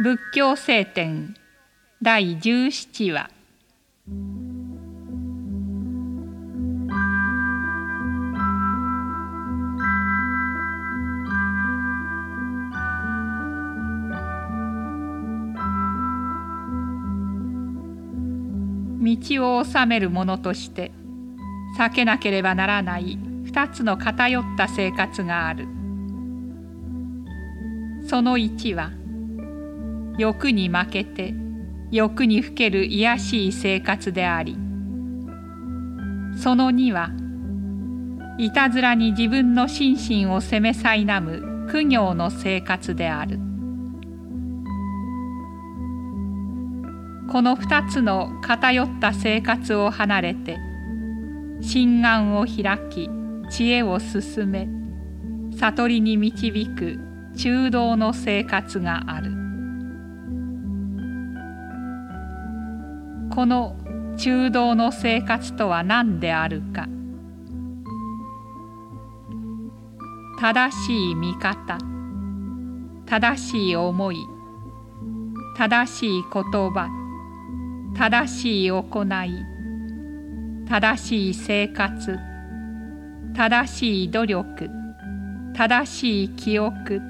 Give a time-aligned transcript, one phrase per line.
[0.00, 1.34] 仏教聖典
[2.00, 3.28] 第17話。
[19.00, 20.92] 道を治める者として
[21.76, 25.66] 避けなければならない二つの偏った生活がある。
[28.06, 28.92] その一は
[30.18, 31.34] 欲に負けて
[31.90, 34.58] 欲にふける卑しい生活であり
[36.36, 37.10] その二は
[38.38, 43.40] いたずらに自分の心身を責めさいなむ苦行の生活である。
[47.30, 50.56] この二つの偏った生活を離れて
[51.60, 53.10] 心眼を開き
[53.50, 54.66] 知恵を進め
[55.58, 56.98] 悟りに導く
[57.36, 59.47] 中道の生活がある。
[63.30, 63.76] この
[64.16, 66.88] 中道の生活とは何であるか。
[70.40, 71.78] 正しい見方。
[73.06, 74.16] 正しい思い。
[75.56, 76.88] 正しい言葉。
[77.96, 78.84] 正しい行
[79.24, 79.30] い。
[80.68, 82.18] 正しい生活。
[83.34, 84.70] 正しい努力。
[85.54, 87.00] 正しい記憶。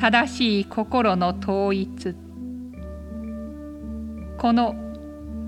[0.00, 2.14] 正しい心の統一。
[4.38, 4.89] この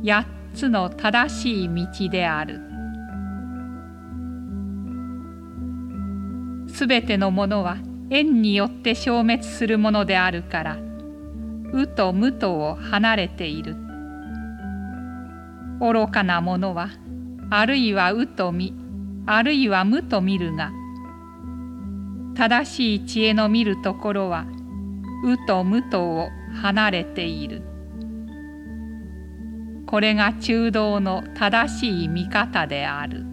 [0.05, 2.61] 八つの正しい道である。
[6.69, 7.77] すべてのものは
[8.11, 10.79] 縁によって消滅するものであるから
[11.73, 13.77] うと無とを離れている。
[15.81, 16.89] 愚かなものは
[17.51, 18.75] あるいはうと見
[19.27, 20.73] あるいは無と見るが
[22.35, 24.47] 正しい知恵の見るところは
[25.25, 26.29] うと無とを
[26.61, 27.72] 離れている。
[29.93, 33.32] これが中道の正しい見方である。